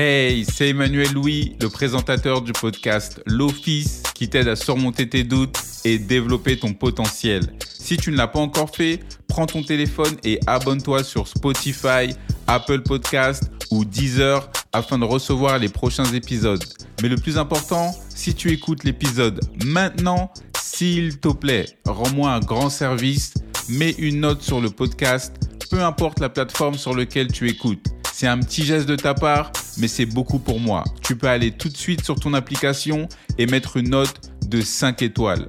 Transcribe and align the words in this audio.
Hey, 0.00 0.44
c'est 0.44 0.68
Emmanuel 0.68 1.12
Louis, 1.12 1.56
le 1.60 1.68
présentateur 1.68 2.40
du 2.40 2.52
podcast 2.52 3.20
L'Office 3.26 4.04
qui 4.14 4.28
t'aide 4.28 4.46
à 4.46 4.54
surmonter 4.54 5.08
tes 5.08 5.24
doutes 5.24 5.58
et 5.84 5.98
développer 5.98 6.56
ton 6.56 6.72
potentiel. 6.72 7.42
Si 7.68 7.96
tu 7.96 8.12
ne 8.12 8.16
l'as 8.16 8.28
pas 8.28 8.38
encore 8.38 8.70
fait, 8.70 9.00
prends 9.26 9.46
ton 9.46 9.64
téléphone 9.64 10.16
et 10.22 10.38
abonne-toi 10.46 11.02
sur 11.02 11.26
Spotify, 11.26 12.14
Apple 12.46 12.82
Podcast 12.82 13.50
ou 13.72 13.84
Deezer 13.84 14.48
afin 14.72 15.00
de 15.00 15.04
recevoir 15.04 15.58
les 15.58 15.68
prochains 15.68 16.12
épisodes. 16.12 16.62
Mais 17.02 17.08
le 17.08 17.16
plus 17.16 17.36
important, 17.36 17.92
si 18.08 18.36
tu 18.36 18.52
écoutes 18.52 18.84
l'épisode 18.84 19.40
maintenant, 19.64 20.32
s'il 20.62 21.18
te 21.18 21.26
plaît, 21.26 21.66
rends-moi 21.86 22.30
un 22.30 22.38
grand 22.38 22.70
service, 22.70 23.34
mets 23.68 23.96
une 23.98 24.20
note 24.20 24.42
sur 24.42 24.60
le 24.60 24.70
podcast, 24.70 25.34
peu 25.68 25.82
importe 25.82 26.20
la 26.20 26.28
plateforme 26.28 26.74
sur 26.74 26.94
laquelle 26.94 27.32
tu 27.32 27.48
écoutes. 27.48 27.84
C'est 28.12 28.28
un 28.28 28.38
petit 28.38 28.64
geste 28.64 28.86
de 28.86 28.96
ta 28.96 29.14
part, 29.14 29.52
mais 29.78 29.88
c'est 29.88 30.06
beaucoup 30.06 30.38
pour 30.38 30.60
moi. 30.60 30.84
Tu 31.02 31.16
peux 31.16 31.28
aller 31.28 31.52
tout 31.52 31.68
de 31.68 31.76
suite 31.76 32.04
sur 32.04 32.16
ton 32.16 32.34
application 32.34 33.08
et 33.38 33.46
mettre 33.46 33.76
une 33.76 33.90
note 33.90 34.30
de 34.46 34.60
5 34.60 35.02
étoiles. 35.02 35.48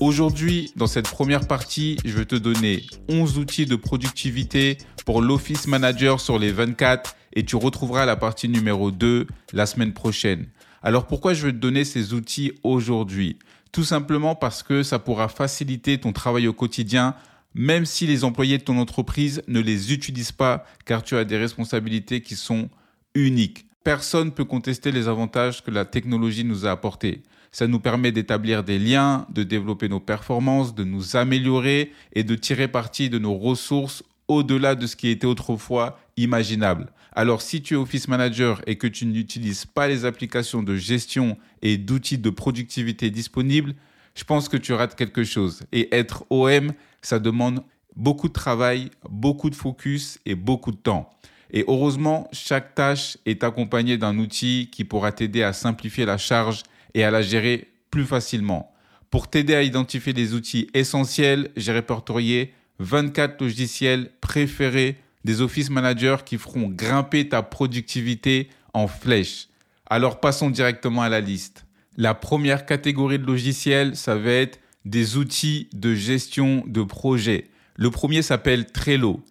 Aujourd'hui, 0.00 0.72
dans 0.76 0.86
cette 0.86 1.08
première 1.08 1.46
partie, 1.46 1.98
je 2.04 2.16
vais 2.16 2.24
te 2.24 2.36
donner 2.36 2.84
11 3.08 3.38
outils 3.38 3.66
de 3.66 3.76
productivité 3.76 4.78
pour 5.04 5.22
l'Office 5.22 5.66
Manager 5.66 6.20
sur 6.20 6.38
les 6.38 6.52
24 6.52 7.16
et 7.32 7.44
tu 7.44 7.56
retrouveras 7.56 8.06
la 8.06 8.16
partie 8.16 8.48
numéro 8.48 8.90
2 8.90 9.26
la 9.52 9.66
semaine 9.66 9.92
prochaine. 9.92 10.46
Alors 10.82 11.06
pourquoi 11.06 11.34
je 11.34 11.46
vais 11.46 11.52
te 11.52 11.58
donner 11.58 11.84
ces 11.84 12.14
outils 12.14 12.52
aujourd'hui? 12.62 13.38
Tout 13.72 13.84
simplement 13.84 14.34
parce 14.34 14.62
que 14.62 14.82
ça 14.82 14.98
pourra 14.98 15.28
faciliter 15.28 15.98
ton 15.98 16.12
travail 16.12 16.46
au 16.46 16.52
quotidien 16.52 17.14
même 17.54 17.86
si 17.86 18.06
les 18.06 18.24
employés 18.24 18.58
de 18.58 18.62
ton 18.62 18.78
entreprise 18.78 19.42
ne 19.48 19.60
les 19.60 19.92
utilisent 19.92 20.32
pas 20.32 20.64
car 20.84 21.02
tu 21.02 21.16
as 21.16 21.24
des 21.24 21.36
responsabilités 21.36 22.20
qui 22.20 22.36
sont 22.36 22.68
uniques. 23.14 23.66
Personne 23.88 24.26
ne 24.26 24.32
peut 24.32 24.44
contester 24.44 24.92
les 24.92 25.08
avantages 25.08 25.64
que 25.64 25.70
la 25.70 25.86
technologie 25.86 26.44
nous 26.44 26.66
a 26.66 26.72
apportés. 26.72 27.22
Ça 27.52 27.66
nous 27.66 27.80
permet 27.80 28.12
d'établir 28.12 28.62
des 28.62 28.78
liens, 28.78 29.26
de 29.30 29.42
développer 29.42 29.88
nos 29.88 29.98
performances, 29.98 30.74
de 30.74 30.84
nous 30.84 31.16
améliorer 31.16 31.94
et 32.12 32.22
de 32.22 32.34
tirer 32.34 32.68
parti 32.68 33.08
de 33.08 33.18
nos 33.18 33.34
ressources 33.34 34.04
au-delà 34.28 34.74
de 34.74 34.86
ce 34.86 34.94
qui 34.94 35.08
était 35.08 35.26
autrefois 35.26 35.98
imaginable. 36.18 36.92
Alors 37.12 37.40
si 37.40 37.62
tu 37.62 37.72
es 37.72 37.76
Office 37.78 38.08
Manager 38.08 38.60
et 38.66 38.76
que 38.76 38.86
tu 38.86 39.06
n'utilises 39.06 39.64
pas 39.64 39.88
les 39.88 40.04
applications 40.04 40.62
de 40.62 40.76
gestion 40.76 41.38
et 41.62 41.78
d'outils 41.78 42.18
de 42.18 42.28
productivité 42.28 43.08
disponibles, 43.08 43.74
je 44.14 44.24
pense 44.24 44.50
que 44.50 44.58
tu 44.58 44.74
rates 44.74 44.96
quelque 44.96 45.24
chose. 45.24 45.62
Et 45.72 45.96
être 45.96 46.26
OM, 46.28 46.74
ça 47.00 47.18
demande 47.18 47.64
beaucoup 47.96 48.28
de 48.28 48.34
travail, 48.34 48.90
beaucoup 49.08 49.48
de 49.48 49.54
focus 49.54 50.18
et 50.26 50.34
beaucoup 50.34 50.72
de 50.72 50.76
temps. 50.76 51.08
Et 51.50 51.64
heureusement, 51.66 52.28
chaque 52.32 52.74
tâche 52.74 53.16
est 53.26 53.42
accompagnée 53.42 53.96
d'un 53.96 54.18
outil 54.18 54.68
qui 54.70 54.84
pourra 54.84 55.12
t'aider 55.12 55.42
à 55.42 55.52
simplifier 55.52 56.04
la 56.04 56.18
charge 56.18 56.62
et 56.94 57.04
à 57.04 57.10
la 57.10 57.22
gérer 57.22 57.68
plus 57.90 58.04
facilement. 58.04 58.72
Pour 59.10 59.28
t'aider 59.28 59.54
à 59.54 59.62
identifier 59.62 60.12
les 60.12 60.34
outils 60.34 60.68
essentiels, 60.74 61.50
j'ai 61.56 61.72
répertorié 61.72 62.52
24 62.78 63.40
logiciels 63.40 64.10
préférés 64.20 64.98
des 65.24 65.40
office 65.40 65.70
managers 65.70 66.18
qui 66.24 66.36
feront 66.36 66.68
grimper 66.68 67.28
ta 67.28 67.42
productivité 67.42 68.50
en 68.74 68.86
flèche. 68.86 69.48
Alors 69.86 70.20
passons 70.20 70.50
directement 70.50 71.02
à 71.02 71.08
la 71.08 71.20
liste. 71.20 71.64
La 71.96 72.14
première 72.14 72.66
catégorie 72.66 73.18
de 73.18 73.26
logiciels, 73.26 73.96
ça 73.96 74.14
va 74.14 74.30
être 74.30 74.60
des 74.84 75.16
outils 75.16 75.68
de 75.72 75.94
gestion 75.94 76.62
de 76.66 76.82
projet. 76.82 77.48
Le 77.76 77.90
premier 77.90 78.22
s'appelle 78.22 78.66
Trello. 78.66 79.22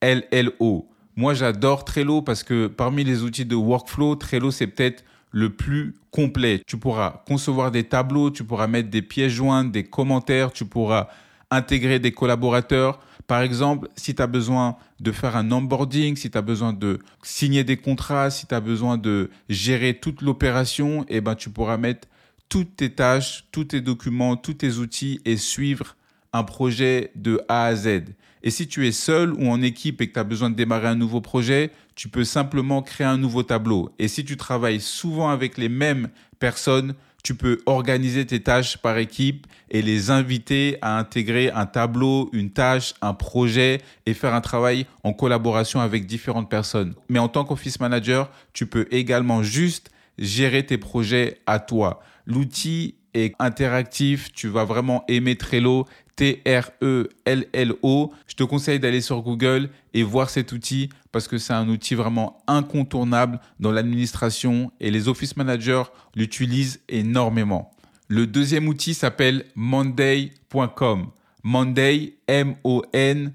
T-R-E-L-L-O. 0.00 0.88
Moi, 1.16 1.34
j'adore 1.34 1.84
Trello 1.84 2.22
parce 2.22 2.42
que 2.42 2.66
parmi 2.66 3.04
les 3.04 3.22
outils 3.22 3.44
de 3.44 3.54
workflow, 3.54 4.16
Trello, 4.16 4.50
c'est 4.50 4.66
peut-être 4.66 5.04
le 5.32 5.50
plus 5.50 5.94
complet. 6.10 6.62
Tu 6.66 6.76
pourras 6.76 7.22
concevoir 7.26 7.70
des 7.70 7.84
tableaux, 7.84 8.30
tu 8.30 8.44
pourras 8.44 8.66
mettre 8.66 8.90
des 8.90 9.02
pièces 9.02 9.32
jointes, 9.32 9.70
des 9.70 9.84
commentaires, 9.84 10.52
tu 10.52 10.64
pourras 10.64 11.08
intégrer 11.50 11.98
des 11.98 12.12
collaborateurs. 12.12 13.00
Par 13.26 13.42
exemple, 13.42 13.88
si 13.96 14.14
tu 14.14 14.22
as 14.22 14.26
besoin 14.26 14.76
de 14.98 15.12
faire 15.12 15.36
un 15.36 15.52
onboarding, 15.52 16.16
si 16.16 16.30
tu 16.30 16.38
as 16.38 16.42
besoin 16.42 16.72
de 16.72 16.98
signer 17.22 17.62
des 17.62 17.76
contrats, 17.76 18.30
si 18.30 18.46
tu 18.46 18.54
as 18.54 18.60
besoin 18.60 18.98
de 18.98 19.30
gérer 19.48 19.94
toute 19.94 20.22
l'opération, 20.22 21.04
eh 21.08 21.20
ben, 21.20 21.34
tu 21.36 21.50
pourras 21.50 21.76
mettre 21.76 22.08
toutes 22.48 22.76
tes 22.76 22.90
tâches, 22.90 23.44
tous 23.52 23.64
tes 23.64 23.80
documents, 23.80 24.36
tous 24.36 24.54
tes 24.54 24.78
outils 24.78 25.20
et 25.24 25.36
suivre 25.36 25.96
un 26.32 26.42
projet 26.42 27.12
de 27.14 27.40
A 27.48 27.66
à 27.66 27.74
Z. 27.76 28.02
Et 28.42 28.50
si 28.50 28.66
tu 28.66 28.86
es 28.86 28.92
seul 28.92 29.32
ou 29.34 29.50
en 29.50 29.62
équipe 29.62 30.00
et 30.00 30.08
que 30.08 30.14
tu 30.14 30.18
as 30.18 30.24
besoin 30.24 30.50
de 30.50 30.56
démarrer 30.56 30.88
un 30.88 30.94
nouveau 30.94 31.20
projet, 31.20 31.70
tu 31.94 32.08
peux 32.08 32.24
simplement 32.24 32.82
créer 32.82 33.06
un 33.06 33.18
nouveau 33.18 33.42
tableau. 33.42 33.90
Et 33.98 34.08
si 34.08 34.24
tu 34.24 34.36
travailles 34.36 34.80
souvent 34.80 35.30
avec 35.30 35.58
les 35.58 35.68
mêmes 35.68 36.08
personnes, 36.38 36.94
tu 37.22 37.34
peux 37.34 37.60
organiser 37.66 38.24
tes 38.24 38.42
tâches 38.42 38.78
par 38.78 38.96
équipe 38.96 39.46
et 39.70 39.82
les 39.82 40.10
inviter 40.10 40.78
à 40.80 40.98
intégrer 40.98 41.50
un 41.50 41.66
tableau, 41.66 42.30
une 42.32 42.50
tâche, 42.50 42.94
un 43.02 43.14
projet 43.14 43.82
et 44.06 44.14
faire 44.14 44.34
un 44.34 44.40
travail 44.40 44.86
en 45.04 45.12
collaboration 45.12 45.80
avec 45.80 46.06
différentes 46.06 46.48
personnes. 46.48 46.94
Mais 47.08 47.18
en 47.18 47.28
tant 47.28 47.44
qu'office 47.44 47.80
manager, 47.80 48.30
tu 48.52 48.66
peux 48.66 48.86
également 48.90 49.42
juste 49.42 49.90
gérer 50.18 50.64
tes 50.64 50.78
projets 50.78 51.40
à 51.46 51.58
toi. 51.58 52.02
L'outil 52.26 52.94
est 53.14 53.34
interactif, 53.38 54.32
tu 54.32 54.48
vas 54.48 54.64
vraiment 54.64 55.04
aimer 55.08 55.36
Trello, 55.36 55.86
T-R-E-L-L-O. 56.16 58.12
Je 58.26 58.34
te 58.34 58.42
conseille 58.42 58.78
d'aller 58.78 59.00
sur 59.00 59.22
Google 59.22 59.70
et 59.94 60.02
voir 60.02 60.28
cet 60.28 60.52
outil 60.52 60.90
parce 61.12 61.28
que 61.28 61.38
c'est 61.38 61.54
un 61.54 61.68
outil 61.68 61.94
vraiment 61.94 62.42
incontournable 62.46 63.40
dans 63.58 63.72
l'administration 63.72 64.70
et 64.80 64.90
les 64.90 65.08
office 65.08 65.36
managers 65.36 65.84
l'utilisent 66.14 66.80
énormément. 66.88 67.70
Le 68.08 68.26
deuxième 68.26 68.68
outil 68.68 68.92
s'appelle 68.94 69.46
monday.com. 69.54 71.10
Monday, 71.42 72.16
M-O-N-D-A-Y, 72.26 73.32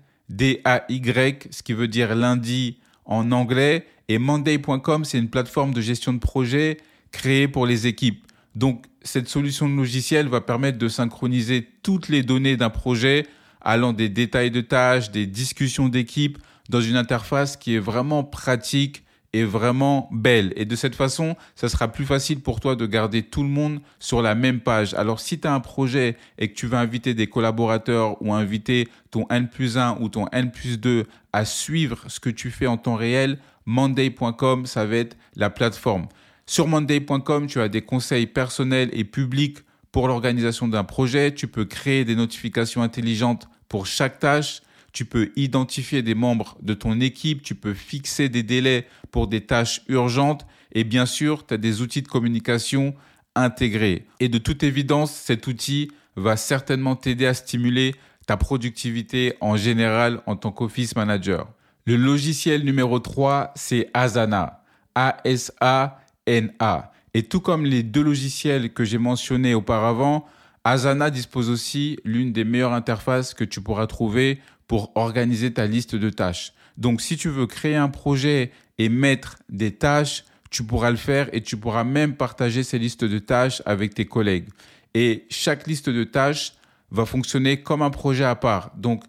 ce 1.50 1.63
qui 1.63 1.74
veut 1.74 1.88
dire 1.88 2.13
lundi 2.16 2.78
en 3.06 3.31
anglais. 3.31 3.88
Et 4.07 4.19
monday.com, 4.19 5.06
c'est 5.06 5.18
une 5.18 5.30
plateforme 5.30 5.74
de 5.74 5.81
gestion 5.81 6.13
de 6.13 6.19
projet 6.19 6.78
créée 7.12 7.47
pour 7.47 7.66
les 7.66 7.88
équipes. 7.88 8.28
Donc, 8.53 8.86
cette 9.05 9.29
solution 9.29 9.69
de 9.69 9.75
logiciel 9.75 10.27
va 10.27 10.41
permettre 10.41 10.77
de 10.77 10.89
synchroniser 10.89 11.67
toutes 11.83 12.09
les 12.09 12.23
données 12.23 12.57
d'un 12.57 12.69
projet 12.69 13.25
allant 13.61 13.93
des 13.93 14.09
détails 14.09 14.51
de 14.51 14.61
tâches, 14.61 15.11
des 15.11 15.27
discussions 15.27 15.89
d'équipe 15.89 16.38
dans 16.69 16.81
une 16.81 16.97
interface 16.97 17.55
qui 17.55 17.75
est 17.75 17.79
vraiment 17.79 18.23
pratique 18.23 19.03
et 19.33 19.44
vraiment 19.44 20.07
belle. 20.11 20.53
Et 20.55 20.65
de 20.65 20.75
cette 20.75 20.95
façon, 20.95 21.35
ça 21.55 21.67
sera 21.67 21.89
plus 21.89 22.05
facile 22.05 22.39
pour 22.39 22.59
toi 22.59 22.75
de 22.75 22.85
garder 22.85 23.21
tout 23.21 23.44
le 23.44 23.49
monde 23.49 23.81
sur 23.99 24.21
la 24.21 24.33
même 24.33 24.61
page. 24.61 24.94
Alors 24.94 25.19
si 25.19 25.39
tu 25.39 25.47
as 25.47 25.53
un 25.53 25.59
projet 25.59 26.15
et 26.38 26.47
que 26.47 26.53
tu 26.55 26.67
veux 26.67 26.77
inviter 26.77 27.13
des 27.13 27.27
collaborateurs 27.27 28.21
ou 28.21 28.33
inviter 28.33 28.88
ton 29.11 29.27
N 29.29 29.49
plus 29.49 29.77
1 29.77 29.97
ou 29.99 30.09
ton 30.09 30.27
N 30.31 30.51
plus 30.51 30.79
2 30.79 31.05
à 31.33 31.44
suivre 31.44 32.05
ce 32.07 32.19
que 32.19 32.29
tu 32.29 32.49
fais 32.49 32.67
en 32.67 32.77
temps 32.77 32.95
réel, 32.95 33.38
monday.com, 33.65 34.65
ça 34.65 34.85
va 34.85 34.95
être 34.95 35.17
la 35.35 35.49
plateforme. 35.49 36.07
Sur 36.47 36.67
monday.com, 36.67 37.47
tu 37.47 37.59
as 37.59 37.69
des 37.69 37.81
conseils 37.81 38.28
personnels 38.28 38.89
et 38.94 39.03
publics 39.03 39.59
pour 39.91 40.07
l'organisation 40.07 40.67
d'un 40.67 40.83
projet. 40.83 41.33
Tu 41.33 41.47
peux 41.47 41.66
créer 41.66 42.06
des 42.06 42.16
notifications 42.16 42.83
intelligentes 42.83 43.47
pour 43.67 43.88
chaque 43.88 44.19
tâche. 44.19 44.61
Tu 44.94 45.06
peux 45.06 45.31
identifier 45.35 46.03
des 46.03 46.13
membres 46.13 46.56
de 46.61 46.75
ton 46.75 47.01
équipe. 47.01 47.41
Tu 47.41 47.56
peux 47.56 47.73
fixer 47.73 48.29
des 48.29 48.44
délais 48.44 48.88
pour 49.09 49.28
des 49.28 49.41
tâches 49.41 49.81
urgentes. 49.88 50.45
Et 50.72 50.83
bien 50.83 51.07
sûr, 51.07 51.47
tu 51.47 51.56
as 51.56 51.57
des 51.57 51.81
outils 51.81 52.03
de 52.03 52.07
communication 52.07 52.94
intégrés. 53.33 54.06
Et 54.19 54.29
de 54.29 54.38
toute 54.38 54.62
évidence, 54.62 55.12
cet 55.12 55.47
outil 55.47 55.91
va 56.16 56.38
certainement 56.38 56.95
t'aider 56.95 57.25
à 57.25 57.33
stimuler 57.33 57.95
ta 58.27 58.38
productivité 58.38 59.33
en 59.42 59.57
général 59.57 60.21
en 60.27 60.36
tant 60.36 60.51
qu'office 60.51 60.95
manager. 60.95 61.47
Le 61.86 61.95
logiciel 61.95 62.63
numéro 62.63 63.00
3, 63.00 63.51
c'est 63.56 63.89
Asana. 63.95 64.62
A-S-A 64.94 66.00
NA. 66.27 66.92
Et 67.13 67.24
tout 67.24 67.39
comme 67.39 67.66
les 67.66 67.83
deux 67.83 68.04
logiciels 68.04 68.74
que 68.74 68.83
j'ai 68.83 68.98
mentionnés 68.98 69.54
auparavant, 69.54 70.25
Asana 70.63 71.10
dispose 71.10 71.50
aussi 71.50 71.98
l'une 72.04 72.33
des 72.33 72.44
meilleures 72.44 72.74
interfaces 72.74 73.33
que 73.33 73.44
tu 73.44 73.62
pourras 73.62 73.88
trouver 73.88 74.39
pour 74.68 74.92
organiser 74.95 75.54
ta 75.54 75.68
liste 75.68 75.95
de 75.95 76.10
tâches. 76.10 76.54
Donc 76.77 77.01
si 77.01 77.18
tu 77.18 77.30
veux 77.30 77.48
créer 77.48 77.75
un 77.75 77.89
projet 77.89 78.51
et 78.77 78.89
mettre 78.89 79.38
des 79.50 79.72
tâches, 79.72 80.25
tu 80.50 80.63
pourras 80.63 80.92
le 80.92 80.98
faire 80.98 81.30
et 81.33 81.42
tu 81.42 81.57
pourras 81.57 81.83
même 81.83 82.16
partager 82.16 82.63
ces 82.63 82.80
listes 82.80 83.06
de 83.06 83.19
tâches 83.19 83.62
avec 83.66 83.94
tes 83.94 84.06
collègues. 84.06 84.50
Et 84.94 85.25
chaque 85.30 85.68
liste 85.68 85.89
de 85.89 86.04
tâches 86.04 86.54
va 86.92 87.06
fonctionner 87.06 87.62
comme 87.62 87.81
un 87.81 87.89
projet 87.89 88.25
à 88.25 88.36
part. 88.36 88.71
Donc 88.75 89.04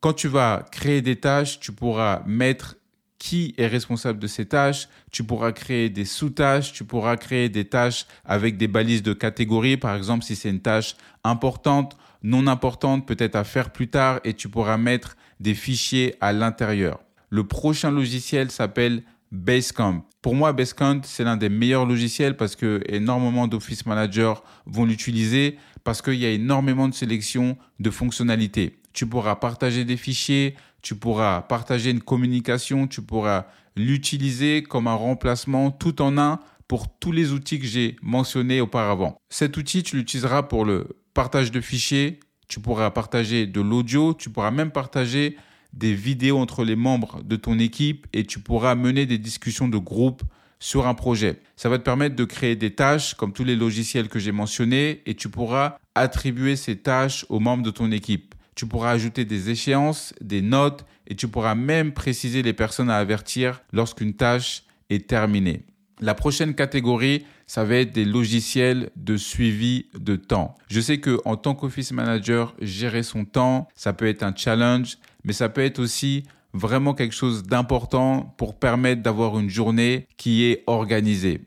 quand 0.00 0.12
tu 0.12 0.28
vas 0.28 0.66
créer 0.70 1.02
des 1.02 1.16
tâches, 1.16 1.60
tu 1.60 1.72
pourras 1.72 2.22
mettre 2.26 2.76
qui 3.18 3.54
est 3.58 3.66
responsable 3.66 4.18
de 4.18 4.26
ces 4.26 4.46
tâches. 4.46 4.88
Tu 5.10 5.24
pourras 5.24 5.52
créer 5.52 5.90
des 5.90 6.04
sous-tâches, 6.04 6.72
tu 6.72 6.84
pourras 6.84 7.16
créer 7.16 7.48
des 7.48 7.64
tâches 7.64 8.06
avec 8.24 8.56
des 8.56 8.68
balises 8.68 9.02
de 9.02 9.12
catégorie, 9.12 9.76
par 9.76 9.96
exemple 9.96 10.24
si 10.24 10.36
c'est 10.36 10.50
une 10.50 10.60
tâche 10.60 10.96
importante, 11.24 11.96
non 12.22 12.46
importante, 12.46 13.06
peut-être 13.06 13.36
à 13.36 13.44
faire 13.44 13.70
plus 13.70 13.88
tard, 13.88 14.20
et 14.24 14.34
tu 14.34 14.48
pourras 14.48 14.76
mettre 14.76 15.16
des 15.40 15.54
fichiers 15.54 16.14
à 16.20 16.32
l'intérieur. 16.32 17.00
Le 17.30 17.44
prochain 17.44 17.90
logiciel 17.90 18.50
s'appelle 18.50 19.02
Basecamp. 19.30 20.04
Pour 20.22 20.34
moi, 20.34 20.52
Basecamp, 20.52 21.02
c'est 21.04 21.24
l'un 21.24 21.36
des 21.36 21.48
meilleurs 21.48 21.86
logiciels 21.86 22.36
parce 22.36 22.56
que 22.56 22.82
énormément 22.88 23.46
d'office 23.46 23.86
managers 23.86 24.34
vont 24.66 24.84
l'utiliser 24.84 25.58
parce 25.84 26.02
qu'il 26.02 26.14
y 26.14 26.26
a 26.26 26.30
énormément 26.30 26.88
de 26.88 26.94
sélection 26.94 27.56
de 27.78 27.90
fonctionnalités. 27.90 28.80
Tu 28.98 29.06
pourras 29.06 29.36
partager 29.36 29.84
des 29.84 29.96
fichiers, 29.96 30.56
tu 30.82 30.96
pourras 30.96 31.42
partager 31.42 31.92
une 31.92 32.00
communication, 32.00 32.88
tu 32.88 33.00
pourras 33.00 33.46
l'utiliser 33.76 34.64
comme 34.64 34.88
un 34.88 34.94
remplacement 34.96 35.70
tout 35.70 36.02
en 36.02 36.18
un 36.18 36.40
pour 36.66 36.98
tous 36.98 37.12
les 37.12 37.30
outils 37.30 37.60
que 37.60 37.66
j'ai 37.68 37.94
mentionnés 38.02 38.60
auparavant. 38.60 39.16
Cet 39.28 39.56
outil, 39.56 39.84
tu 39.84 39.98
l'utiliseras 39.98 40.42
pour 40.42 40.64
le 40.64 40.96
partage 41.14 41.52
de 41.52 41.60
fichiers, 41.60 42.18
tu 42.48 42.58
pourras 42.58 42.90
partager 42.90 43.46
de 43.46 43.60
l'audio, 43.60 44.14
tu 44.14 44.30
pourras 44.30 44.50
même 44.50 44.72
partager 44.72 45.36
des 45.72 45.94
vidéos 45.94 46.38
entre 46.38 46.64
les 46.64 46.74
membres 46.74 47.22
de 47.22 47.36
ton 47.36 47.60
équipe 47.60 48.08
et 48.12 48.24
tu 48.24 48.40
pourras 48.40 48.74
mener 48.74 49.06
des 49.06 49.18
discussions 49.18 49.68
de 49.68 49.78
groupe 49.78 50.24
sur 50.58 50.88
un 50.88 50.94
projet. 50.94 51.38
Ça 51.54 51.68
va 51.68 51.78
te 51.78 51.84
permettre 51.84 52.16
de 52.16 52.24
créer 52.24 52.56
des 52.56 52.74
tâches 52.74 53.14
comme 53.14 53.32
tous 53.32 53.44
les 53.44 53.54
logiciels 53.54 54.08
que 54.08 54.18
j'ai 54.18 54.32
mentionnés 54.32 55.02
et 55.06 55.14
tu 55.14 55.28
pourras 55.28 55.76
attribuer 55.94 56.56
ces 56.56 56.78
tâches 56.78 57.24
aux 57.28 57.38
membres 57.38 57.62
de 57.62 57.70
ton 57.70 57.92
équipe. 57.92 58.34
Tu 58.58 58.66
pourras 58.66 58.90
ajouter 58.90 59.24
des 59.24 59.50
échéances, 59.50 60.12
des 60.20 60.42
notes 60.42 60.84
et 61.06 61.14
tu 61.14 61.28
pourras 61.28 61.54
même 61.54 61.92
préciser 61.92 62.42
les 62.42 62.52
personnes 62.52 62.90
à 62.90 62.96
avertir 62.96 63.62
lorsqu'une 63.72 64.14
tâche 64.14 64.64
est 64.90 65.06
terminée. 65.06 65.62
La 66.00 66.16
prochaine 66.16 66.56
catégorie, 66.56 67.24
ça 67.46 67.62
va 67.62 67.76
être 67.76 67.92
des 67.92 68.04
logiciels 68.04 68.90
de 68.96 69.16
suivi 69.16 69.86
de 69.96 70.16
temps. 70.16 70.56
Je 70.68 70.80
sais 70.80 70.98
que 70.98 71.20
en 71.24 71.36
tant 71.36 71.54
qu'office 71.54 71.92
manager, 71.92 72.56
gérer 72.60 73.04
son 73.04 73.24
temps, 73.24 73.68
ça 73.76 73.92
peut 73.92 74.08
être 74.08 74.24
un 74.24 74.34
challenge, 74.34 74.98
mais 75.22 75.32
ça 75.32 75.48
peut 75.48 75.62
être 75.62 75.78
aussi 75.78 76.24
vraiment 76.52 76.94
quelque 76.94 77.14
chose 77.14 77.44
d'important 77.44 78.34
pour 78.38 78.58
permettre 78.58 79.02
d'avoir 79.02 79.38
une 79.38 79.50
journée 79.50 80.08
qui 80.16 80.46
est 80.46 80.64
organisée. 80.66 81.42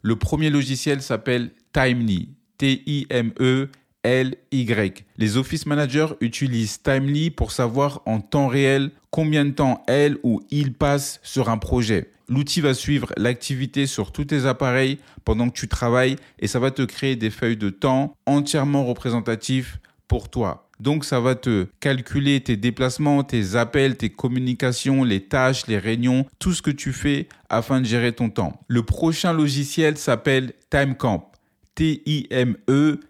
Le 0.00 0.16
premier 0.16 0.48
logiciel 0.48 1.02
s'appelle 1.02 1.50
Timely, 1.74 2.30
T-I-M-E. 2.56 3.68
L-Y. 4.04 5.04
Les 5.16 5.36
office 5.36 5.66
managers 5.66 6.14
utilisent 6.20 6.82
Timely 6.82 7.30
pour 7.30 7.50
savoir 7.50 8.02
en 8.06 8.20
temps 8.20 8.46
réel 8.46 8.90
combien 9.10 9.44
de 9.44 9.50
temps 9.50 9.82
elle 9.88 10.18
ou 10.22 10.42
il 10.50 10.74
passe 10.74 11.18
sur 11.22 11.48
un 11.48 11.58
projet. 11.58 12.10
L'outil 12.28 12.60
va 12.60 12.72
suivre 12.72 13.12
l'activité 13.16 13.86
sur 13.86 14.12
tous 14.12 14.26
tes 14.26 14.46
appareils 14.46 14.98
pendant 15.24 15.48
que 15.48 15.58
tu 15.58 15.68
travailles 15.68 16.16
et 16.38 16.46
ça 16.46 16.58
va 16.58 16.70
te 16.70 16.82
créer 16.82 17.16
des 17.16 17.30
feuilles 17.30 17.56
de 17.56 17.70
temps 17.70 18.16
entièrement 18.26 18.84
représentatives 18.84 19.78
pour 20.08 20.30
toi. 20.30 20.68
Donc 20.80 21.04
ça 21.04 21.20
va 21.20 21.34
te 21.34 21.66
calculer 21.80 22.40
tes 22.40 22.56
déplacements, 22.56 23.22
tes 23.24 23.56
appels, 23.56 23.96
tes 23.96 24.10
communications, 24.10 25.04
les 25.04 25.20
tâches, 25.20 25.66
les 25.66 25.78
réunions, 25.78 26.26
tout 26.38 26.52
ce 26.52 26.62
que 26.62 26.70
tu 26.70 26.92
fais 26.92 27.28
afin 27.48 27.80
de 27.80 27.86
gérer 27.86 28.12
ton 28.12 28.30
temps. 28.30 28.60
Le 28.68 28.82
prochain 28.82 29.32
logiciel 29.32 29.96
s'appelle 29.96 30.52
TimeCamp. 30.70 31.30
T-I-M-E-C-A-M-P. 31.74 33.00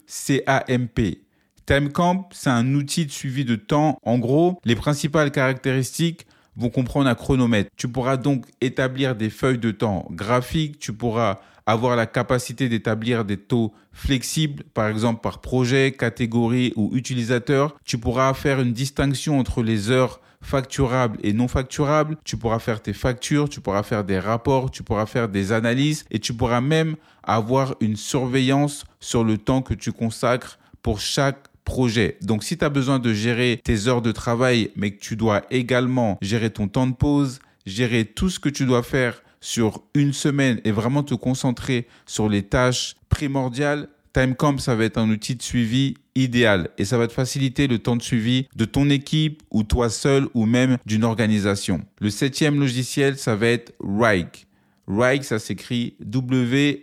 TimeCamp, 1.65 2.29
c'est 2.31 2.49
un 2.49 2.73
outil 2.75 3.05
de 3.05 3.11
suivi 3.11 3.43
de 3.45 3.55
temps. 3.55 3.97
En 4.03 4.19
gros, 4.19 4.59
les 4.65 4.75
principales 4.75 5.31
caractéristiques 5.31 6.27
vont 6.55 6.69
comprendre 6.69 7.09
un 7.09 7.15
chronomètre. 7.15 7.69
Tu 7.75 7.87
pourras 7.87 8.17
donc 8.17 8.45
établir 8.61 9.15
des 9.15 9.29
feuilles 9.29 9.57
de 9.57 9.71
temps 9.71 10.07
graphiques, 10.11 10.79
tu 10.79 10.93
pourras 10.93 11.39
avoir 11.65 11.95
la 11.95 12.05
capacité 12.05 12.69
d'établir 12.69 13.25
des 13.25 13.37
taux 13.37 13.73
flexibles, 13.91 14.63
par 14.73 14.87
exemple 14.87 15.21
par 15.21 15.41
projet, 15.41 15.91
catégorie 15.91 16.73
ou 16.75 16.91
utilisateur. 16.93 17.75
Tu 17.83 17.97
pourras 17.97 18.33
faire 18.33 18.59
une 18.59 18.73
distinction 18.73 19.39
entre 19.39 19.63
les 19.63 19.89
heures 19.89 20.21
facturables 20.45 21.17
et 21.23 21.33
non 21.33 21.47
facturables. 21.47 22.17
Tu 22.23 22.37
pourras 22.37 22.59
faire 22.59 22.81
tes 22.81 22.93
factures, 22.93 23.49
tu 23.49 23.61
pourras 23.61 23.83
faire 23.83 24.03
des 24.03 24.19
rapports, 24.19 24.71
tu 24.71 24.83
pourras 24.83 25.05
faire 25.05 25.27
des 25.27 25.51
analyses 25.51 26.05
et 26.11 26.19
tu 26.19 26.33
pourras 26.33 26.61
même 26.61 26.95
avoir 27.23 27.75
une 27.81 27.95
surveillance 27.95 28.85
sur 28.99 29.23
le 29.23 29.37
temps 29.37 29.61
que 29.61 29.73
tu 29.73 29.91
consacres 29.91 30.59
pour 30.81 30.99
chaque 30.99 31.47
projet. 31.63 32.17
Donc 32.21 32.43
si 32.43 32.57
tu 32.57 32.63
as 32.63 32.69
besoin 32.69 32.99
de 32.99 33.11
gérer 33.11 33.59
tes 33.63 33.87
heures 33.87 34.03
de 34.03 34.11
travail, 34.11 34.69
mais 34.75 34.91
que 34.91 34.99
tu 34.99 35.15
dois 35.15 35.41
également 35.49 36.17
gérer 36.21 36.51
ton 36.51 36.67
temps 36.67 36.87
de 36.87 36.93
pause, 36.93 37.39
gérer 37.65 38.05
tout 38.05 38.29
ce 38.29 38.39
que 38.39 38.49
tu 38.49 38.65
dois 38.65 38.83
faire 38.83 39.21
sur 39.41 39.81
une 39.93 40.13
semaine 40.13 40.61
et 40.63 40.71
vraiment 40.71 41.03
te 41.03 41.15
concentrer 41.15 41.87
sur 42.05 42.29
les 42.29 42.43
tâches 42.43 42.95
primordiales, 43.09 43.89
Timecamp, 44.15 44.59
ça 44.59 44.75
va 44.75 44.85
être 44.85 44.97
un 44.97 45.09
outil 45.09 45.35
de 45.35 45.41
suivi 45.41 45.95
idéal 46.15 46.69
et 46.77 46.85
ça 46.85 46.97
va 46.97 47.05
te 47.05 47.11
faciliter 47.11 47.67
le 47.67 47.79
temps 47.79 47.97
de 47.97 48.01
suivi 48.01 48.47
de 48.55 48.63
ton 48.63 48.89
équipe 48.89 49.43
ou 49.51 49.63
toi 49.63 49.89
seul 49.89 50.29
ou 50.33 50.45
même 50.45 50.77
d'une 50.85 51.03
organisation. 51.03 51.81
Le 51.99 52.09
septième 52.09 52.57
logiciel, 52.57 53.17
ça 53.17 53.35
va 53.35 53.47
être 53.47 53.73
Rike. 53.81 54.47
Rike, 54.87 55.25
ça 55.25 55.37
s'écrit 55.37 55.95
W-R-I-K-E 55.99 56.77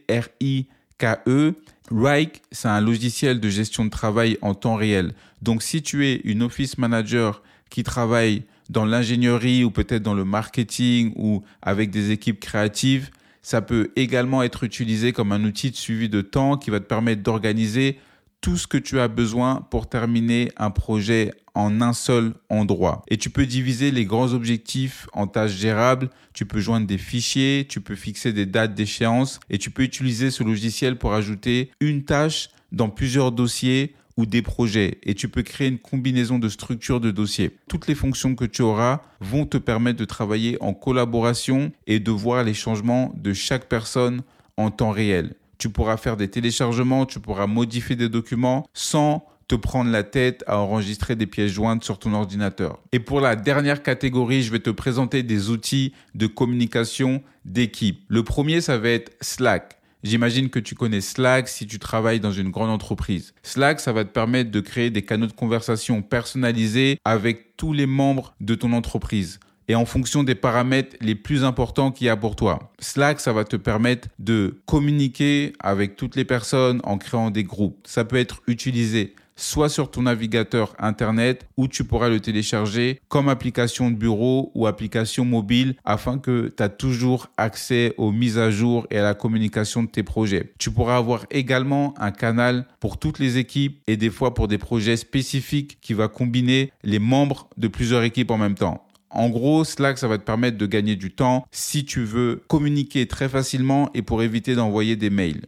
Rike, 1.90 2.42
c'est 2.52 2.68
un 2.68 2.82
logiciel 2.82 3.40
de 3.40 3.48
gestion 3.48 3.86
de 3.86 3.90
travail 3.90 4.36
en 4.42 4.52
temps 4.52 4.76
réel. 4.76 5.14
Donc 5.40 5.62
si 5.62 5.80
tu 5.80 6.06
es 6.06 6.16
une 6.24 6.42
office 6.42 6.76
manager 6.76 7.42
qui 7.70 7.82
travaille 7.82 8.42
dans 8.68 8.84
l'ingénierie 8.84 9.64
ou 9.64 9.70
peut-être 9.70 10.02
dans 10.02 10.12
le 10.12 10.26
marketing 10.26 11.14
ou 11.16 11.42
avec 11.62 11.88
des 11.90 12.10
équipes 12.10 12.40
créatives, 12.40 13.08
ça 13.42 13.60
peut 13.60 13.90
également 13.96 14.42
être 14.42 14.64
utilisé 14.64 15.12
comme 15.12 15.32
un 15.32 15.44
outil 15.44 15.70
de 15.70 15.76
suivi 15.76 16.08
de 16.08 16.22
temps 16.22 16.56
qui 16.56 16.70
va 16.70 16.80
te 16.80 16.86
permettre 16.86 17.22
d'organiser 17.22 17.98
tout 18.40 18.56
ce 18.56 18.66
que 18.66 18.78
tu 18.78 18.98
as 18.98 19.08
besoin 19.08 19.66
pour 19.70 19.88
terminer 19.88 20.50
un 20.56 20.70
projet 20.70 21.32
en 21.54 21.80
un 21.80 21.92
seul 21.92 22.34
endroit. 22.48 23.02
Et 23.08 23.16
tu 23.16 23.30
peux 23.30 23.46
diviser 23.46 23.90
les 23.90 24.04
grands 24.04 24.32
objectifs 24.32 25.06
en 25.12 25.26
tâches 25.26 25.52
gérables, 25.52 26.10
tu 26.34 26.44
peux 26.46 26.60
joindre 26.60 26.86
des 26.86 26.98
fichiers, 26.98 27.66
tu 27.68 27.80
peux 27.80 27.94
fixer 27.94 28.32
des 28.32 28.46
dates 28.46 28.74
d'échéance 28.74 29.38
et 29.48 29.58
tu 29.58 29.70
peux 29.70 29.82
utiliser 29.82 30.30
ce 30.30 30.42
logiciel 30.42 30.96
pour 30.96 31.14
ajouter 31.14 31.70
une 31.80 32.04
tâche 32.04 32.48
dans 32.72 32.88
plusieurs 32.88 33.32
dossiers 33.32 33.94
ou 34.16 34.26
des 34.26 34.42
projets 34.42 34.98
et 35.02 35.14
tu 35.14 35.28
peux 35.28 35.42
créer 35.42 35.68
une 35.68 35.78
combinaison 35.78 36.38
de 36.38 36.48
structures 36.48 37.00
de 37.00 37.10
dossiers. 37.10 37.56
Toutes 37.68 37.86
les 37.86 37.94
fonctions 37.94 38.34
que 38.34 38.44
tu 38.44 38.62
auras 38.62 39.00
vont 39.20 39.46
te 39.46 39.56
permettre 39.56 39.98
de 39.98 40.04
travailler 40.04 40.56
en 40.60 40.74
collaboration 40.74 41.72
et 41.86 42.00
de 42.00 42.10
voir 42.10 42.44
les 42.44 42.54
changements 42.54 43.12
de 43.16 43.32
chaque 43.32 43.68
personne 43.68 44.22
en 44.56 44.70
temps 44.70 44.90
réel. 44.90 45.34
Tu 45.58 45.70
pourras 45.70 45.96
faire 45.96 46.16
des 46.16 46.28
téléchargements, 46.28 47.06
tu 47.06 47.20
pourras 47.20 47.46
modifier 47.46 47.96
des 47.96 48.08
documents 48.08 48.66
sans 48.74 49.24
te 49.48 49.54
prendre 49.54 49.90
la 49.90 50.02
tête 50.02 50.42
à 50.46 50.58
enregistrer 50.58 51.14
des 51.14 51.26
pièces 51.26 51.52
jointes 51.52 51.84
sur 51.84 51.98
ton 51.98 52.14
ordinateur. 52.14 52.78
Et 52.92 53.00
pour 53.00 53.20
la 53.20 53.36
dernière 53.36 53.82
catégorie, 53.82 54.42
je 54.42 54.50
vais 54.50 54.60
te 54.60 54.70
présenter 54.70 55.22
des 55.22 55.50
outils 55.50 55.92
de 56.14 56.26
communication 56.26 57.22
d'équipe. 57.44 58.02
Le 58.08 58.22
premier, 58.22 58.60
ça 58.60 58.78
va 58.78 58.88
être 58.88 59.12
Slack. 59.20 59.81
J'imagine 60.02 60.50
que 60.50 60.58
tu 60.58 60.74
connais 60.74 61.00
Slack 61.00 61.46
si 61.46 61.66
tu 61.66 61.78
travailles 61.78 62.18
dans 62.18 62.32
une 62.32 62.50
grande 62.50 62.70
entreprise. 62.70 63.34
Slack, 63.44 63.78
ça 63.78 63.92
va 63.92 64.04
te 64.04 64.10
permettre 64.10 64.50
de 64.50 64.58
créer 64.58 64.90
des 64.90 65.02
canaux 65.02 65.28
de 65.28 65.32
conversation 65.32 66.02
personnalisés 66.02 66.98
avec 67.04 67.56
tous 67.56 67.72
les 67.72 67.86
membres 67.86 68.34
de 68.40 68.56
ton 68.56 68.72
entreprise 68.72 69.38
et 69.68 69.76
en 69.76 69.84
fonction 69.84 70.24
des 70.24 70.34
paramètres 70.34 70.96
les 71.00 71.14
plus 71.14 71.44
importants 71.44 71.92
qu'il 71.92 72.08
y 72.08 72.10
a 72.10 72.16
pour 72.16 72.34
toi. 72.34 72.72
Slack, 72.80 73.20
ça 73.20 73.32
va 73.32 73.44
te 73.44 73.54
permettre 73.54 74.08
de 74.18 74.60
communiquer 74.66 75.52
avec 75.60 75.94
toutes 75.94 76.16
les 76.16 76.24
personnes 76.24 76.80
en 76.82 76.98
créant 76.98 77.30
des 77.30 77.44
groupes. 77.44 77.78
Ça 77.86 78.04
peut 78.04 78.16
être 78.16 78.42
utilisé 78.48 79.14
soit 79.42 79.68
sur 79.68 79.90
ton 79.90 80.02
navigateur 80.02 80.74
Internet 80.78 81.46
où 81.56 81.68
tu 81.68 81.84
pourras 81.84 82.08
le 82.08 82.20
télécharger 82.20 83.00
comme 83.08 83.28
application 83.28 83.90
de 83.90 83.96
bureau 83.96 84.52
ou 84.54 84.66
application 84.66 85.24
mobile 85.24 85.74
afin 85.84 86.18
que 86.18 86.52
tu 86.56 86.62
as 86.62 86.68
toujours 86.68 87.28
accès 87.36 87.94
aux 87.98 88.12
mises 88.12 88.38
à 88.38 88.50
jour 88.50 88.86
et 88.90 88.98
à 88.98 89.02
la 89.02 89.14
communication 89.14 89.82
de 89.82 89.88
tes 89.88 90.02
projets. 90.02 90.52
Tu 90.58 90.70
pourras 90.70 90.96
avoir 90.96 91.26
également 91.30 91.94
un 91.98 92.12
canal 92.12 92.66
pour 92.80 92.98
toutes 92.98 93.18
les 93.18 93.38
équipes 93.38 93.82
et 93.86 93.96
des 93.96 94.10
fois 94.10 94.34
pour 94.34 94.48
des 94.48 94.58
projets 94.58 94.96
spécifiques 94.96 95.78
qui 95.80 95.94
va 95.94 96.08
combiner 96.08 96.72
les 96.84 96.98
membres 96.98 97.48
de 97.56 97.68
plusieurs 97.68 98.02
équipes 98.04 98.30
en 98.30 98.38
même 98.38 98.54
temps. 98.54 98.86
En 99.10 99.28
gros, 99.28 99.64
Slack, 99.64 99.98
ça 99.98 100.08
va 100.08 100.16
te 100.16 100.24
permettre 100.24 100.56
de 100.56 100.66
gagner 100.66 100.96
du 100.96 101.10
temps 101.10 101.44
si 101.50 101.84
tu 101.84 102.02
veux 102.02 102.42
communiquer 102.48 103.06
très 103.06 103.28
facilement 103.28 103.90
et 103.92 104.00
pour 104.00 104.22
éviter 104.22 104.54
d'envoyer 104.54 104.96
des 104.96 105.10
mails. 105.10 105.42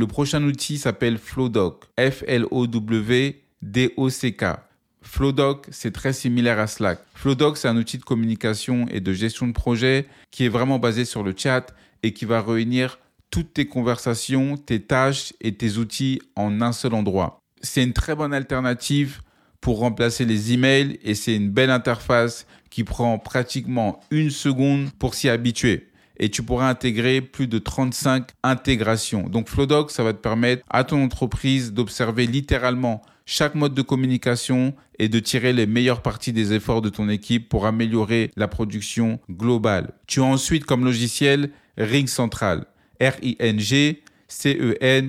Le 0.00 0.06
prochain 0.06 0.44
outil 0.44 0.78
s'appelle 0.78 1.18
Flowdoc. 1.18 1.86
F-L-O-W-D-O-C-K. 1.98 3.34
Flowdoc, 5.02 5.66
c'est 5.72 5.90
très 5.90 6.12
similaire 6.12 6.60
à 6.60 6.68
Slack. 6.68 7.00
Flowdoc, 7.14 7.56
c'est 7.56 7.66
un 7.66 7.76
outil 7.76 7.98
de 7.98 8.04
communication 8.04 8.86
et 8.92 9.00
de 9.00 9.12
gestion 9.12 9.48
de 9.48 9.52
projet 9.52 10.06
qui 10.30 10.44
est 10.44 10.48
vraiment 10.48 10.78
basé 10.78 11.04
sur 11.04 11.24
le 11.24 11.34
chat 11.36 11.74
et 12.04 12.12
qui 12.12 12.26
va 12.26 12.40
réunir 12.40 13.00
toutes 13.32 13.52
tes 13.54 13.66
conversations, 13.66 14.56
tes 14.56 14.80
tâches 14.80 15.32
et 15.40 15.56
tes 15.56 15.78
outils 15.78 16.22
en 16.36 16.60
un 16.60 16.70
seul 16.70 16.94
endroit. 16.94 17.40
C'est 17.60 17.82
une 17.82 17.92
très 17.92 18.14
bonne 18.14 18.32
alternative 18.32 19.22
pour 19.60 19.80
remplacer 19.80 20.24
les 20.24 20.52
emails 20.52 21.00
et 21.02 21.16
c'est 21.16 21.34
une 21.34 21.50
belle 21.50 21.70
interface 21.70 22.46
qui 22.70 22.84
prend 22.84 23.18
pratiquement 23.18 23.98
une 24.12 24.30
seconde 24.30 24.92
pour 25.00 25.14
s'y 25.14 25.28
habituer. 25.28 25.87
Et 26.18 26.30
tu 26.30 26.42
pourras 26.42 26.68
intégrer 26.68 27.20
plus 27.20 27.46
de 27.46 27.58
35 27.58 28.28
intégrations. 28.42 29.28
Donc 29.28 29.48
Flowdoc, 29.48 29.90
ça 29.90 30.02
va 30.02 30.12
te 30.12 30.18
permettre 30.18 30.64
à 30.68 30.84
ton 30.84 31.02
entreprise 31.02 31.72
d'observer 31.72 32.26
littéralement 32.26 33.02
chaque 33.26 33.54
mode 33.54 33.74
de 33.74 33.82
communication 33.82 34.74
et 34.98 35.08
de 35.08 35.18
tirer 35.18 35.52
les 35.52 35.66
meilleures 35.66 36.02
parties 36.02 36.32
des 36.32 36.54
efforts 36.54 36.80
de 36.80 36.88
ton 36.88 37.08
équipe 37.08 37.48
pour 37.48 37.66
améliorer 37.66 38.30
la 38.36 38.48
production 38.48 39.20
globale. 39.30 39.92
Tu 40.06 40.20
as 40.20 40.24
ensuite 40.24 40.64
comme 40.64 40.84
logiciel 40.84 41.50
Ring 41.76 42.08
Central, 42.08 42.64
R-I-N-G 43.00 44.02
C-E-N-T-R-A-L. 44.28 45.08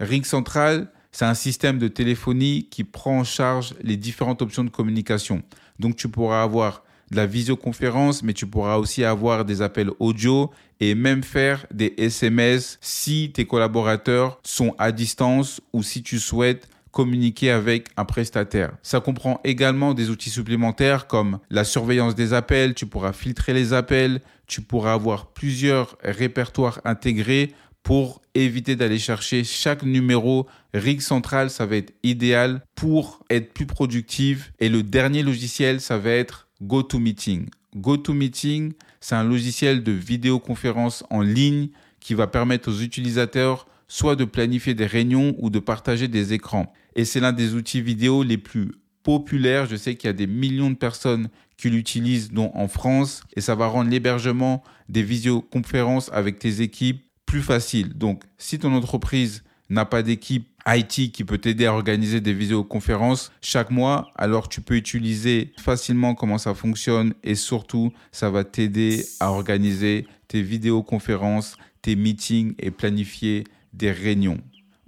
Ring 0.00 0.24
Central, 0.24 0.90
c'est 1.12 1.26
un 1.26 1.34
système 1.34 1.78
de 1.78 1.86
téléphonie 1.88 2.66
qui 2.70 2.84
prend 2.84 3.18
en 3.20 3.24
charge 3.24 3.74
les 3.82 3.98
différentes 3.98 4.40
options 4.42 4.64
de 4.64 4.70
communication. 4.70 5.42
Donc 5.78 5.96
tu 5.96 6.08
pourras 6.08 6.42
avoir 6.42 6.82
de 7.10 7.16
la 7.16 7.26
visioconférence, 7.26 8.22
mais 8.22 8.32
tu 8.32 8.46
pourras 8.46 8.76
aussi 8.76 9.04
avoir 9.04 9.44
des 9.44 9.62
appels 9.62 9.90
audio 9.98 10.50
et 10.80 10.94
même 10.94 11.22
faire 11.22 11.66
des 11.72 11.94
SMS 11.98 12.78
si 12.80 13.32
tes 13.34 13.46
collaborateurs 13.46 14.40
sont 14.44 14.74
à 14.78 14.92
distance 14.92 15.60
ou 15.72 15.82
si 15.82 16.02
tu 16.02 16.18
souhaites 16.18 16.68
communiquer 16.90 17.50
avec 17.50 17.88
un 17.96 18.04
prestataire. 18.04 18.72
Ça 18.82 19.00
comprend 19.00 19.40
également 19.44 19.94
des 19.94 20.10
outils 20.10 20.30
supplémentaires 20.30 21.06
comme 21.06 21.38
la 21.50 21.64
surveillance 21.64 22.14
des 22.14 22.32
appels, 22.32 22.74
tu 22.74 22.86
pourras 22.86 23.12
filtrer 23.12 23.52
les 23.52 23.72
appels, 23.72 24.20
tu 24.46 24.60
pourras 24.60 24.94
avoir 24.94 25.26
plusieurs 25.26 25.96
répertoires 26.02 26.80
intégrés 26.84 27.54
pour 27.82 28.20
éviter 28.34 28.76
d'aller 28.76 28.98
chercher 28.98 29.44
chaque 29.44 29.82
numéro. 29.82 30.46
Rig 30.74 31.00
central, 31.00 31.50
ça 31.50 31.66
va 31.66 31.76
être 31.76 31.94
idéal 32.02 32.62
pour 32.74 33.24
être 33.30 33.52
plus 33.52 33.66
productive. 33.66 34.50
Et 34.58 34.68
le 34.68 34.82
dernier 34.82 35.22
logiciel, 35.22 35.80
ça 35.80 35.96
va 35.96 36.10
être 36.10 36.48
GoToMeeting. 36.62 37.48
GoToMeeting, 37.76 38.72
c'est 39.00 39.14
un 39.14 39.24
logiciel 39.24 39.82
de 39.82 39.92
vidéoconférence 39.92 41.04
en 41.10 41.20
ligne 41.20 41.68
qui 42.00 42.14
va 42.14 42.26
permettre 42.26 42.70
aux 42.70 42.80
utilisateurs 42.80 43.66
soit 43.88 44.16
de 44.16 44.24
planifier 44.24 44.74
des 44.74 44.86
réunions 44.86 45.34
ou 45.38 45.50
de 45.50 45.58
partager 45.58 46.08
des 46.08 46.32
écrans. 46.32 46.72
Et 46.94 47.04
c'est 47.04 47.20
l'un 47.20 47.32
des 47.32 47.54
outils 47.54 47.82
vidéo 47.82 48.22
les 48.22 48.38
plus 48.38 48.72
populaires. 49.02 49.66
Je 49.66 49.76
sais 49.76 49.96
qu'il 49.96 50.08
y 50.08 50.10
a 50.10 50.14
des 50.14 50.26
millions 50.26 50.70
de 50.70 50.76
personnes 50.76 51.28
qui 51.56 51.70
l'utilisent, 51.70 52.30
dont 52.30 52.50
en 52.54 52.68
France, 52.68 53.22
et 53.36 53.40
ça 53.40 53.54
va 53.54 53.66
rendre 53.66 53.90
l'hébergement 53.90 54.62
des 54.88 55.02
visioconférences 55.02 56.10
avec 56.12 56.38
tes 56.38 56.62
équipes 56.62 57.04
plus 57.26 57.42
facile. 57.42 57.94
Donc, 57.94 58.22
si 58.38 58.58
ton 58.58 58.72
entreprise 58.72 59.44
n'a 59.68 59.84
pas 59.84 60.02
d'équipe 60.02 60.48
IT 60.66 61.12
qui 61.12 61.24
peut 61.24 61.38
t'aider 61.38 61.66
à 61.66 61.72
organiser 61.72 62.20
des 62.20 62.32
visioconférences 62.32 63.32
chaque 63.40 63.70
mois, 63.70 64.10
alors 64.16 64.48
tu 64.48 64.60
peux 64.60 64.76
utiliser 64.76 65.52
facilement 65.58 66.14
comment 66.14 66.38
ça 66.38 66.54
fonctionne 66.54 67.14
et 67.24 67.34
surtout, 67.34 67.92
ça 68.12 68.30
va 68.30 68.44
t'aider 68.44 69.04
à 69.20 69.30
organiser 69.30 70.06
tes 70.28 70.42
vidéoconférences, 70.42 71.56
tes 71.82 71.96
meetings 71.96 72.54
et 72.58 72.70
planifier 72.70 73.44
des 73.72 73.92
réunions. 73.92 74.38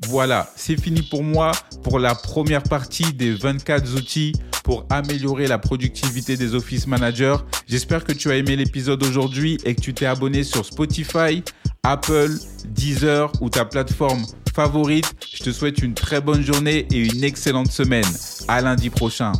Voilà, 0.07 0.50
c'est 0.57 0.81
fini 0.81 1.02
pour 1.02 1.23
moi 1.23 1.52
pour 1.83 1.99
la 1.99 2.14
première 2.14 2.64
partie 2.64 3.12
des 3.12 3.33
24 3.33 3.97
outils 3.97 4.33
pour 4.64 4.87
améliorer 4.91 5.47
la 5.47 5.59
productivité 5.59 6.37
des 6.37 6.55
office 6.55 6.87
managers. 6.87 7.37
J'espère 7.67 8.05
que 8.05 8.12
tu 8.12 8.31
as 8.31 8.37
aimé 8.37 8.57
l'épisode 8.57 9.02
aujourd'hui 9.05 9.59
et 9.64 9.75
que 9.75 9.81
tu 9.81 9.95
t'es 9.95 10.07
abonné 10.07 10.45
sur 10.45 10.64
Spotify, 10.64 11.43
Apple, 11.84 12.38
Deezer 12.68 13.32
ou 13.40 13.50
ta 13.50 13.64
plateforme 13.64 14.24
favorite. 14.54 15.12
Je 15.34 15.42
te 15.42 15.50
souhaite 15.50 15.78
une 15.82 15.94
très 15.94 16.20
bonne 16.20 16.40
journée 16.40 16.86
et 16.92 16.98
une 16.98 17.24
excellente 17.24 17.72
semaine. 17.72 18.04
À 18.46 18.60
lundi 18.60 18.88
prochain. 18.88 19.32